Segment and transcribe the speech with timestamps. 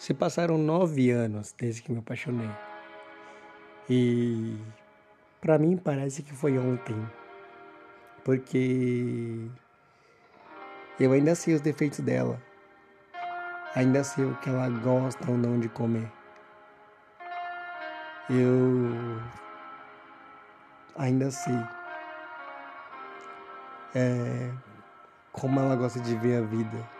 [0.00, 2.48] Se passaram nove anos desde que me apaixonei.
[3.86, 4.56] E
[5.42, 6.96] para mim parece que foi ontem.
[8.24, 9.46] Porque
[10.98, 12.40] eu ainda sei os defeitos dela.
[13.74, 16.10] Ainda sei o que ela gosta ou não de comer.
[18.30, 19.20] Eu
[20.96, 21.60] ainda sei
[23.94, 24.50] é,
[25.30, 26.99] como ela gosta de ver a vida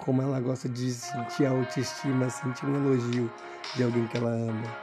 [0.00, 3.32] como ela gosta de sentir a autoestima, sentir um elogio
[3.74, 4.76] de alguém que ela ama.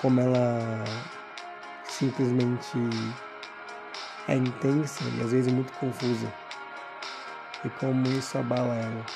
[0.00, 0.84] Como ela
[1.84, 2.78] simplesmente
[4.28, 6.32] é intensa e às vezes muito confusa.
[7.64, 9.06] E como isso abala ela.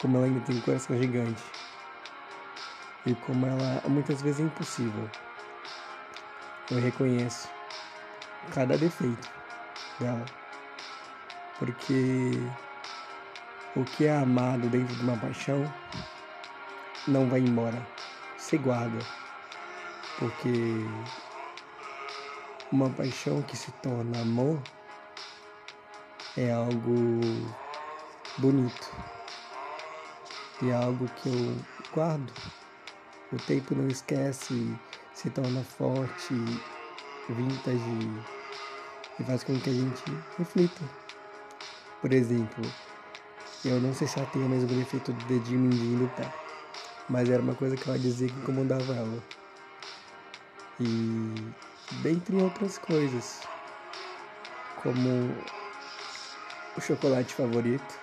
[0.00, 1.42] Como ela ainda tem um coração gigante.
[3.06, 5.08] E como ela muitas vezes é impossível.
[6.70, 7.48] Eu reconheço
[8.52, 9.30] cada defeito
[9.98, 10.24] dela.
[11.58, 12.32] Porque
[13.74, 15.64] o que é amado dentro de uma paixão
[17.08, 17.86] não vai embora,
[18.36, 18.98] se guarda,
[20.18, 20.86] porque
[22.70, 24.60] uma paixão que se torna amor
[26.36, 27.20] é algo
[28.38, 28.90] bonito
[30.60, 31.56] e é algo que eu
[31.94, 32.32] guardo.
[33.32, 34.78] O tempo não esquece,
[35.14, 36.34] se torna forte,
[37.30, 38.22] vintage
[39.18, 40.02] e faz com que a gente
[40.38, 40.82] reflita.
[42.00, 42.62] Por exemplo,
[43.64, 46.28] eu não sei se ela tem o mesmo efeito do dedinho pé.
[47.08, 49.22] Mas era uma coisa que ela dizia que incomodava ela.
[50.80, 51.34] E
[52.02, 53.40] dentre outras coisas.
[54.82, 55.36] Como
[56.76, 58.00] o chocolate favorito.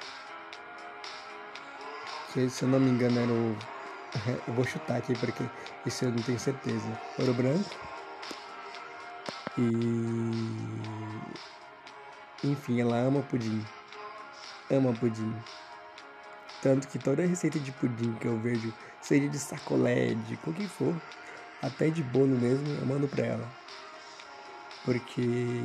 [2.32, 3.58] Que se eu não me engano era o.
[4.48, 5.44] Eu vou chutar aqui porque
[5.86, 6.88] isso eu não tenho certeza.
[7.20, 7.70] Ouro branco.
[9.58, 9.82] E.
[12.44, 13.64] Enfim, ela ama pudim
[14.70, 15.34] ama pudim.
[16.62, 20.96] Tanto que toda receita de pudim que eu vejo, seja de sacolé, de qualquer for,
[21.62, 23.48] até de bolo mesmo, eu mando pra ela.
[24.84, 25.64] Porque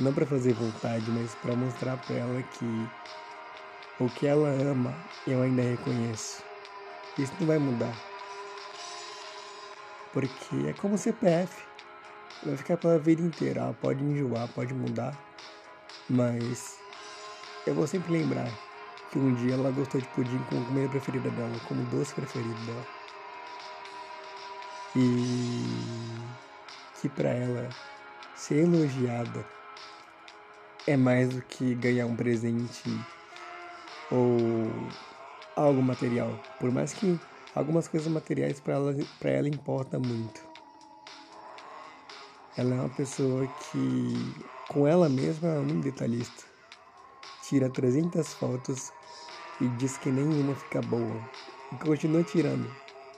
[0.00, 2.88] não para fazer vontade, mas para mostrar para ela que
[3.98, 4.94] o que ela ama
[5.26, 6.42] eu ainda reconheço.
[7.18, 7.94] Isso não vai mudar.
[10.12, 11.62] Porque é como CPF.
[12.42, 13.60] Vai ficar pela vida inteira.
[13.60, 15.14] Ela pode enjoar, pode mudar.
[16.08, 16.79] Mas
[17.66, 18.50] eu vou sempre lembrar
[19.10, 22.86] que um dia ela gostou de pudim como comida preferida dela, como doce preferido dela.
[24.94, 25.64] E
[27.00, 27.68] que para ela
[28.34, 29.44] ser elogiada
[30.86, 32.82] é mais do que ganhar um presente
[34.10, 34.72] ou
[35.56, 36.38] algo material.
[36.58, 37.18] Por mais que
[37.54, 40.40] algumas coisas materiais para ela, pra ela importa muito.
[42.56, 44.34] Ela é uma pessoa que,
[44.68, 46.49] com ela mesma, é muito detalhista
[47.50, 48.92] tira 300 fotos
[49.60, 51.20] e diz que nenhuma fica boa.
[51.72, 52.70] E continua tirando.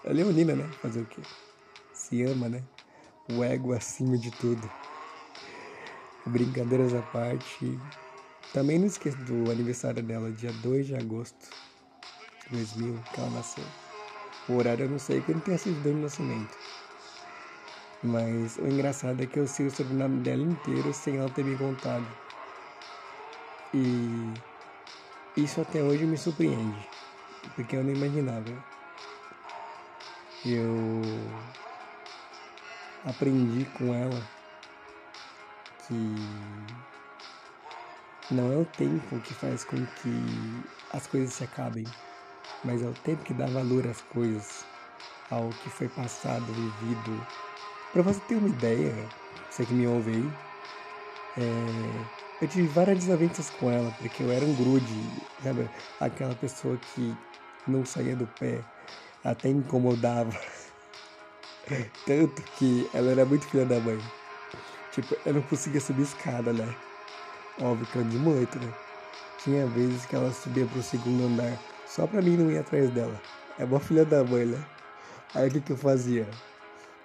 [0.04, 0.66] É leonina, né?
[0.80, 1.20] Fazer o quê?
[1.92, 2.62] Se ama, né?
[3.30, 4.66] O ego acima de tudo.
[6.24, 7.78] Brincadeiras à parte.
[8.54, 11.50] Também não esqueça do aniversário dela, dia 2 de agosto
[12.50, 13.64] de 2000, que ela nasceu.
[14.48, 16.56] O horário eu não sei, porque não tenho certidão de nascimento.
[18.02, 21.56] Mas o engraçado é que eu sei o sobrenome dela inteiro sem ela ter me
[21.56, 22.06] contado.
[23.74, 24.34] E
[25.36, 26.88] isso até hoje me surpreende,
[27.54, 28.52] porque eu não imaginava.
[30.44, 31.00] Eu
[33.04, 34.22] aprendi com ela
[35.86, 36.14] que
[38.30, 41.86] não é o tempo que faz com que as coisas se acabem,
[42.64, 44.64] mas é o tempo que dá valor às coisas,
[45.30, 47.26] ao que foi passado, vivido.
[47.92, 49.08] Para você ter uma ideia,
[49.50, 50.32] você que me ouve aí,
[51.38, 54.92] é, eu tive várias desavenças com ela, porque eu era um grude,
[55.40, 55.70] sabe?
[56.00, 57.16] Aquela pessoa que
[57.68, 58.64] não saía do pé,
[59.24, 60.32] até incomodava.
[62.04, 63.96] Tanto que ela era muito filha da mãe.
[64.90, 66.74] Tipo, eu não conseguia subir escada, né?
[67.60, 68.74] Óbvio que eu de muito, né?
[69.38, 73.20] Tinha vezes que ela subia pro segundo andar só pra mim não ir atrás dela.
[73.56, 74.66] É uma filha da mãe, né?
[75.32, 76.26] Aí o que, que eu fazia?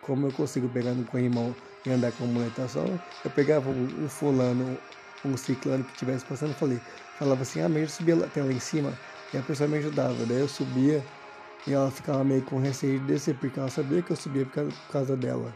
[0.02, 2.84] Como eu consigo pegar no corrimão e andar com a muleta só,
[3.24, 4.78] eu pegava um, um fulano,
[5.26, 6.80] um ciclano que estivesse passando, falei,
[7.18, 8.94] falava assim, ah, mas eu subia até lá em cima,
[9.34, 10.26] e a pessoa me ajudava.
[10.26, 11.04] Daí eu subia
[11.66, 14.72] e ela ficava meio com receio de descer, porque ela sabia que eu subia por
[14.92, 15.54] causa dela.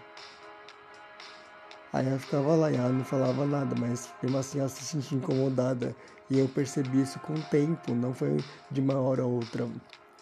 [1.93, 5.17] Aí ela ficava lá e ela não falava nada, mas mesmo assim ela se sentia
[5.17, 5.95] incomodada.
[6.29, 8.37] E eu percebi isso com o tempo, não foi
[8.69, 9.67] de uma hora a outra.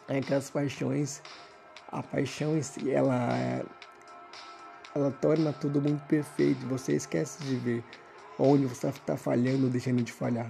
[0.08, 1.22] É que as paixões,
[1.92, 3.64] a paixão em si, ela,
[4.96, 6.66] ela torna tudo muito perfeito.
[6.68, 7.84] Você esquece de ver
[8.40, 10.48] onde você está falhando ou deixando de falhar.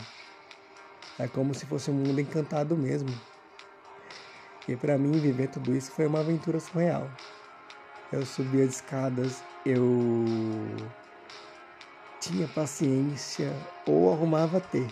[1.17, 3.09] É como se fosse um mundo encantado mesmo.
[4.57, 7.09] Porque para mim viver tudo isso foi uma aventura surreal.
[8.11, 9.89] Eu subia as escadas, eu
[12.19, 13.51] tinha paciência
[13.87, 14.87] ou arrumava ter.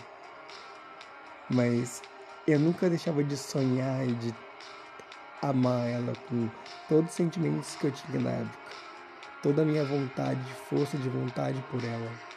[1.48, 2.02] Mas
[2.46, 4.34] eu nunca deixava de sonhar e de
[5.40, 6.48] amar ela com
[6.88, 8.58] todos os sentimentos que eu tinha na época.
[9.42, 12.27] Toda a minha vontade, força de vontade por ela.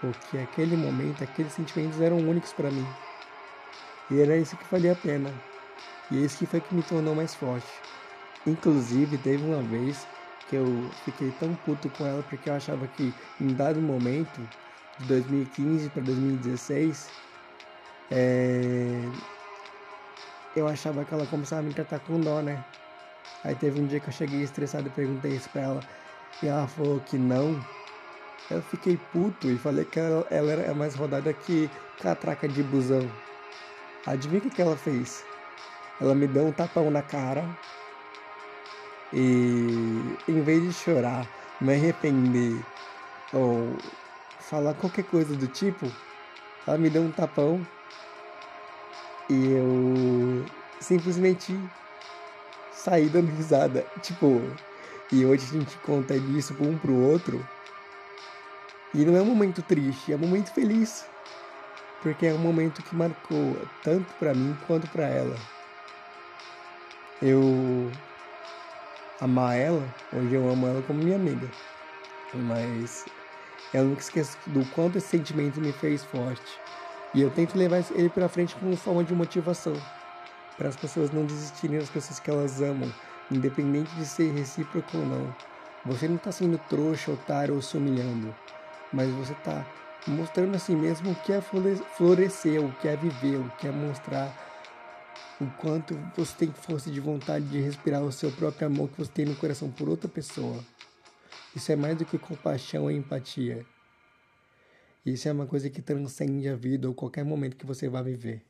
[0.00, 2.86] Porque aquele momento, aqueles sentimentos eram únicos para mim.
[4.10, 5.32] E era isso que valia a pena.
[6.10, 7.66] E é isso que foi que me tornou mais forte.
[8.46, 10.06] Inclusive, teve uma vez
[10.48, 14.40] que eu fiquei tão puto com ela porque eu achava que em dado momento,
[14.98, 17.10] de 2015 para 2016,
[18.10, 19.02] é...
[20.56, 22.64] eu achava que ela começava a me tratar com dó, né?
[23.44, 25.80] Aí teve um dia que eu cheguei estressado e perguntei isso pra ela
[26.42, 27.62] e ela falou que não.
[28.50, 33.10] Eu fiquei puto e falei que ela, ela era mais rodada que catraca de busão.
[34.06, 35.24] Adivinha o que, ela fez?
[36.00, 37.44] Ela me deu um tapão na cara
[39.12, 41.26] e em vez de chorar,
[41.60, 42.64] me arrepender
[43.32, 43.76] ou
[44.40, 45.90] falar qualquer coisa do tipo,
[46.66, 47.66] ela me deu um tapão
[49.28, 50.44] e eu
[50.80, 51.58] simplesmente
[52.72, 53.84] saí dando risada.
[54.00, 54.42] Tipo,
[55.12, 57.46] e hoje a gente conta isso um pro outro.
[58.94, 61.06] E não é um momento triste, é um momento feliz.
[62.02, 65.36] Porque é um momento que marcou tanto para mim quanto para ela.
[67.20, 67.90] Eu
[69.20, 69.82] amar ela,
[70.12, 71.48] hoje eu amo ela como minha amiga.
[72.32, 73.04] Mas
[73.74, 76.58] eu nunca esqueço do quanto esse sentimento me fez forte.
[77.14, 79.74] E eu tento levar ele para frente como forma de motivação.
[80.56, 82.92] Para as pessoas não desistirem das pessoas que elas amam,
[83.30, 85.34] independente de ser recíproco ou não.
[85.84, 88.34] Você não está sendo trouxa, otário ou se humilhando,
[88.92, 89.66] mas você está
[90.06, 93.70] mostrando a si mesmo o que é florescer, o que é viver, o que é
[93.70, 94.32] mostrar
[95.40, 99.10] o quanto você tem força de vontade de respirar o seu próprio amor que você
[99.10, 100.64] tem no coração por outra pessoa.
[101.54, 103.64] Isso é mais do que compaixão e empatia.
[105.06, 108.47] Isso é uma coisa que transcende a vida ou qualquer momento que você vá viver.